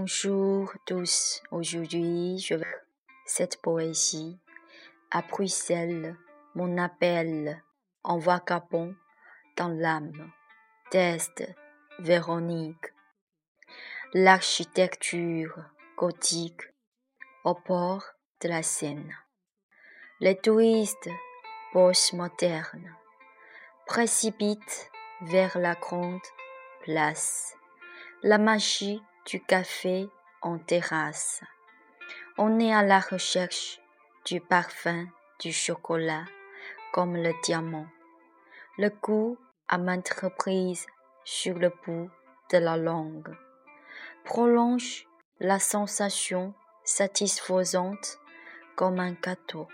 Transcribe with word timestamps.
Bonjour 0.00 0.72
tous, 0.86 1.42
aujourd'hui 1.50 2.38
je 2.38 2.54
vais 2.54 2.78
cette 3.26 3.60
poésie. 3.60 4.38
À 5.10 5.20
Bruxelles, 5.20 6.16
mon 6.54 6.78
appel 6.78 7.62
en 8.02 8.16
vagabond 8.16 8.94
dans 9.58 9.68
l'âme. 9.68 10.32
Test 10.90 11.44
Véronique. 11.98 12.94
L'architecture 14.14 15.62
gothique 15.98 16.62
au 17.44 17.54
port 17.54 18.04
de 18.40 18.48
la 18.48 18.62
Seine. 18.62 19.14
Les 20.20 20.38
touristes 20.38 21.10
postmodernes 21.74 22.96
précipitent 23.84 24.90
vers 25.20 25.58
la 25.58 25.74
grande 25.74 26.26
place. 26.84 27.54
La 28.22 28.38
magie 28.38 29.02
du 29.26 29.40
café 29.42 30.08
en 30.42 30.58
terrasse. 30.58 31.42
On 32.38 32.58
est 32.58 32.72
à 32.72 32.82
la 32.82 33.00
recherche 33.00 33.80
du 34.24 34.40
parfum 34.40 35.06
du 35.40 35.52
chocolat 35.52 36.24
comme 36.92 37.16
le 37.16 37.32
diamant. 37.42 37.86
Le 38.78 38.88
goût 38.88 39.36
à 39.68 39.78
maintes 39.78 40.12
reprises 40.22 40.86
sur 41.24 41.58
le 41.58 41.70
bout 41.84 42.10
de 42.50 42.58
la 42.58 42.76
langue 42.76 43.36
prolonge 44.24 45.06
la 45.38 45.58
sensation 45.58 46.54
satisfaisante 46.84 48.18
comme 48.76 48.98
un 48.98 49.12
gâteau. 49.12 49.68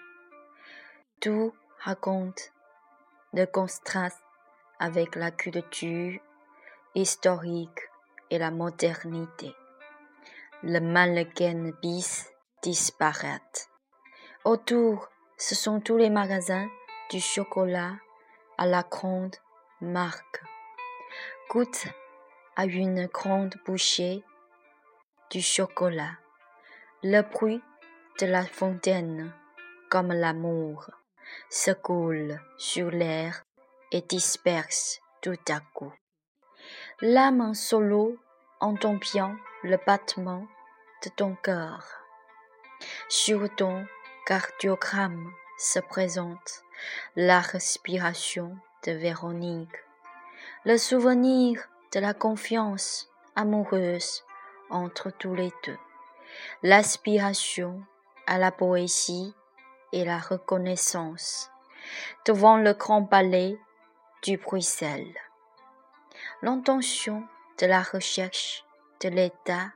Tout 1.20 1.54
raconte 1.80 2.52
le 3.32 3.46
contraste 3.46 4.22
avec 4.78 5.14
la 5.14 5.30
culture 5.30 6.20
historique 6.94 7.80
et 8.30 8.38
la 8.38 8.50
modernité. 8.50 9.54
Le 10.62 10.80
mannequin 10.80 11.72
bis 11.82 12.28
disparaît. 12.62 13.40
Autour, 14.44 15.08
ce 15.36 15.54
sont 15.54 15.80
tous 15.80 15.96
les 15.96 16.10
magasins 16.10 16.68
du 17.10 17.20
chocolat 17.20 17.94
à 18.58 18.66
la 18.66 18.82
grande 18.82 19.36
marque. 19.80 20.42
Goûte 21.50 21.86
à 22.56 22.64
une 22.64 23.06
grande 23.06 23.54
bouchée 23.66 24.24
du 25.30 25.42
chocolat. 25.42 26.18
Le 27.02 27.22
bruit 27.22 27.62
de 28.20 28.26
la 28.26 28.44
fontaine, 28.44 29.32
comme 29.90 30.12
l'amour, 30.12 30.90
se 31.50 31.70
coule 31.70 32.40
sur 32.56 32.90
l'air 32.90 33.42
et 33.92 34.00
disperse 34.00 35.00
tout 35.20 35.38
à 35.48 35.60
coup. 35.74 35.92
L'âme 37.02 37.42
en 37.42 37.52
solo 37.52 38.16
bien 39.12 39.38
le 39.62 39.76
battement 39.86 40.46
de 41.04 41.10
ton 41.10 41.34
cœur. 41.34 41.84
Sur 43.10 43.54
ton 43.54 43.84
cardiogramme 44.24 45.30
se 45.58 45.78
présente 45.78 46.62
la 47.14 47.40
respiration 47.40 48.56
de 48.86 48.92
Véronique, 48.92 49.76
le 50.64 50.78
souvenir 50.78 51.68
de 51.92 52.00
la 52.00 52.14
confiance 52.14 53.10
amoureuse 53.34 54.24
entre 54.70 55.10
tous 55.10 55.34
les 55.34 55.52
deux, 55.66 55.78
l'aspiration 56.62 57.82
à 58.26 58.38
la 58.38 58.52
poésie 58.52 59.34
et 59.92 60.06
la 60.06 60.16
reconnaissance 60.16 61.50
devant 62.24 62.56
le 62.56 62.72
grand 62.72 63.04
palais 63.04 63.58
du 64.22 64.38
Bruxelles 64.38 65.14
l'intention 66.42 67.26
de 67.60 67.66
la 67.66 67.82
recherche 67.82 68.64
de 69.00 69.08
l'état 69.08 69.72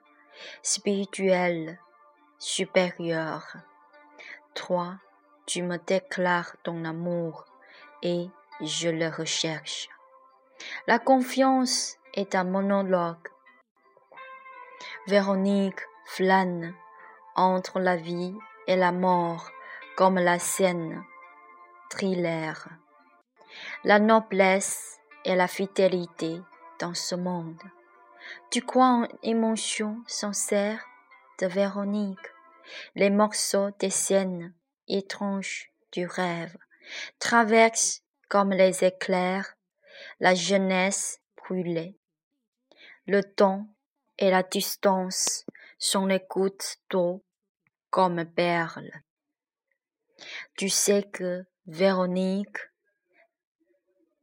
spirituel 0.62 1.78
supérieur. 2.38 3.56
3. 4.54 4.94
Tu 5.46 5.62
me 5.62 5.78
déclares 5.78 6.56
ton 6.62 6.84
amour 6.84 7.44
et 8.02 8.28
je 8.60 8.88
le 8.88 9.08
recherche. 9.08 9.88
La 10.86 10.98
confiance 10.98 11.96
est 12.14 12.34
un 12.34 12.44
monologue. 12.44 13.28
Véronique 15.06 15.80
flâne 16.06 16.74
entre 17.36 17.80
la 17.80 17.96
vie 17.96 18.34
et 18.66 18.76
la 18.76 18.92
mort 18.92 19.50
comme 19.96 20.18
la 20.18 20.38
scène 20.38 21.02
thriller. 21.90 22.68
La 23.84 23.98
noblesse 23.98 24.98
et 25.24 25.34
la 25.34 25.48
fidélité 25.48 26.40
dans 26.80 26.94
ce 26.94 27.14
monde. 27.14 27.62
Tu 28.50 28.62
crois 28.62 28.86
en 28.86 29.08
émotion 29.22 30.02
sincère 30.06 30.84
de 31.38 31.46
Véronique, 31.46 32.18
les 32.94 33.10
morceaux 33.10 33.70
des 33.78 33.90
scènes 33.90 34.54
étranges 34.88 35.72
du 35.92 36.06
rêve 36.06 36.56
traversent 37.18 38.02
comme 38.28 38.50
les 38.50 38.84
éclairs 38.84 39.56
la 40.18 40.34
jeunesse 40.34 41.20
brûlée. 41.36 41.98
Le 43.06 43.22
temps 43.22 43.66
et 44.18 44.30
la 44.30 44.42
distance 44.42 45.44
sont 45.78 46.06
les 46.06 46.22
gouttes 46.28 46.78
comme 47.90 48.24
perles. 48.24 48.92
Tu 50.56 50.68
sais 50.68 51.02
que 51.02 51.44
Véronique 51.66 52.58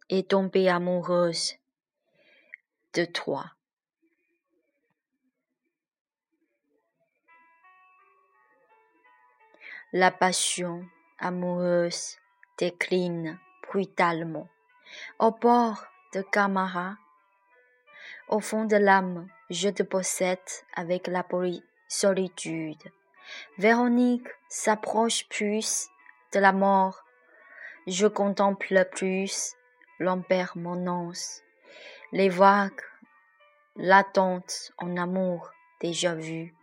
est 0.09 0.29
tombée 0.29 0.69
amoureuse 0.69 1.55
de 2.97 3.05
toi. 3.05 3.45
La 9.93 10.09
passion 10.09 10.83
amoureuse 11.19 12.17
décline 12.57 13.37
brutalement. 13.67 14.49
Au 15.19 15.29
bord 15.29 15.85
de 16.15 16.23
Camara, 16.23 16.97
au 18.29 18.39
fond 18.39 18.65
de 18.65 18.77
l'âme, 18.77 19.27
je 19.51 19.69
te 19.69 19.83
possède 19.83 20.39
avec 20.73 21.05
la 21.05 21.23
solitude. 21.87 22.83
Véronique 23.59 24.27
s'approche 24.49 25.29
plus 25.29 25.87
de 26.33 26.39
la 26.39 26.51
mort. 26.51 27.03
Je 27.85 28.07
contemple 28.07 28.85
plus 28.91 29.53
l'impermanence 29.99 31.43
les 32.11 32.29
vagues, 32.29 32.81
l'attente 33.75 34.71
en 34.77 34.95
amour 34.97 35.51
déjà 35.81 36.15
vu, 36.15 36.53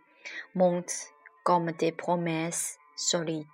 montent 0.55 1.11
comme 1.43 1.71
des 1.73 1.91
promesses 1.91 2.77
solides. 2.95 3.47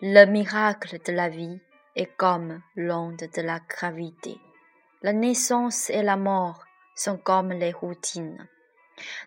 Le 0.00 0.24
miracle 0.24 0.98
de 1.04 1.12
la 1.12 1.28
vie 1.28 1.60
est 1.94 2.16
comme 2.16 2.62
l'onde 2.74 3.28
de 3.34 3.42
la 3.42 3.60
gravité. 3.60 4.40
La 5.02 5.12
naissance 5.12 5.88
et 5.90 6.02
la 6.02 6.16
mort 6.16 6.64
sont 6.96 7.16
comme 7.16 7.52
les 7.52 7.72
routines. 7.72 8.48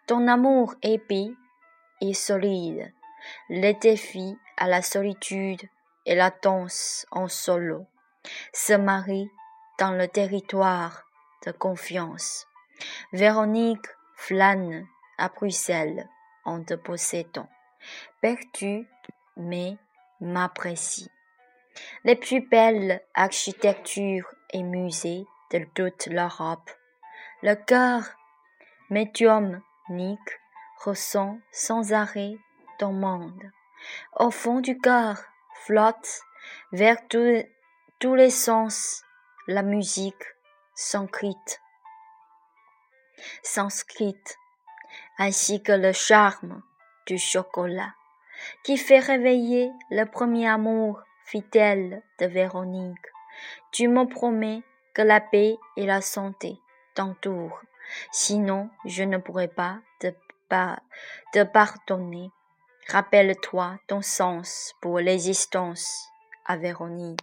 Ton 0.06 0.28
amour 0.28 0.76
épais 0.84 1.32
et 2.02 2.14
solide, 2.14 2.94
les 3.50 3.74
défis 3.76 4.38
à 4.58 4.68
la 4.68 4.82
solitude 4.82 5.62
et 6.06 6.16
la 6.16 6.32
danse 6.32 7.06
en 7.12 7.28
solo 7.28 7.86
se 8.54 8.74
marient 8.74 9.32
dans 9.80 9.92
le 9.92 10.08
territoire 10.08 11.06
confiance. 11.52 12.48
Véronique 13.12 13.88
flâne 14.16 14.88
à 15.18 15.30
Bruxelles 15.30 16.08
en 16.46 16.64
te 16.64 16.74
possédant. 16.74 17.50
Perdu, 18.22 18.88
mais 19.38 19.78
m'apprécie. 20.22 21.10
Les 22.04 22.16
plus 22.16 22.42
belles 22.42 23.02
architectures 23.14 24.34
et 24.52 24.64
musées 24.64 25.26
de 25.52 25.66
toute 25.74 26.08
l'Europe. 26.08 26.70
Le 27.42 27.56
cœur 27.56 28.04
médiumnique 28.90 30.40
ressent 30.84 31.40
sans 31.52 31.94
arrêt 31.94 32.38
ton 32.80 32.94
monde. 32.94 33.52
Au 34.16 34.32
fond 34.32 34.60
du 34.60 34.78
cœur 34.78 35.18
flotte 35.66 36.22
vers 36.72 36.98
tous 37.08 38.16
les 38.16 38.30
sens 38.30 39.04
la 39.48 39.62
musique 39.62 40.24
sanskrit, 40.76 41.38
sanscrite, 43.44 44.38
ainsi 45.18 45.62
que 45.62 45.72
le 45.72 45.94
charme 45.94 46.62
du 47.06 47.18
chocolat, 47.18 47.94
qui 48.64 48.78
fait 48.78 49.00
réveiller 49.00 49.72
le 49.90 50.06
premier 50.06 50.48
amour 50.48 51.02
fidèle 51.26 52.02
de 52.20 52.26
Véronique. 52.26 53.08
Tu 53.72 53.88
me 53.88 54.06
promets 54.06 54.64
que 54.94 55.02
la 55.02 55.22
paix 55.22 55.58
et 55.78 55.86
la 55.86 56.02
santé 56.02 56.60
t'entourent, 56.96 57.62
sinon 58.12 58.70
je 58.86 59.04
ne 59.04 59.18
pourrai 59.18 59.48
pas 59.48 59.80
te, 60.00 60.08
te 61.34 61.44
pardonner. 61.44 62.30
Rappelle-toi 62.90 63.80
ton 63.88 64.02
sens 64.02 64.74
pour 64.82 65.00
l'existence 65.00 66.10
à 66.46 66.58
Véronique. 66.58 67.22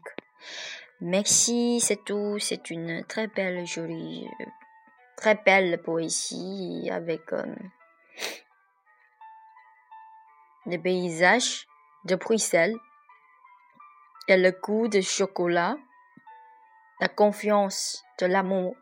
Merci, 1.02 1.80
c'est 1.80 2.04
tout. 2.04 2.38
C'est 2.38 2.70
une 2.70 3.04
très 3.04 3.26
belle, 3.26 3.66
jolie, 3.66 4.28
très 5.16 5.34
belle 5.34 5.80
poésie 5.82 6.90
avec 6.92 7.32
euh, 7.32 7.42
le 10.66 10.76
paysage 10.76 11.66
de 12.04 12.16
Bruxelles 12.16 12.76
et 14.28 14.36
le 14.36 14.50
goût 14.50 14.88
de 14.88 15.00
chocolat, 15.00 15.76
la 17.00 17.08
confiance 17.08 18.04
de 18.18 18.26
l'amour. 18.26 18.76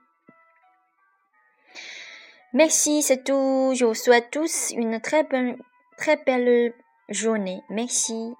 Merci, 2.52 3.02
c'est 3.02 3.22
tout. 3.22 3.74
Je 3.76 3.84
vous 3.84 3.94
souhaite 3.94 4.32
tous 4.32 4.72
une 4.72 5.00
très 5.00 5.22
belle 5.22 6.74
journée. 7.08 7.62
Merci. 7.70 8.34